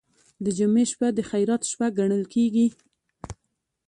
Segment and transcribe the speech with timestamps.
[0.43, 2.67] د جمعې شپه د خیرات شپه ګڼل کیږي.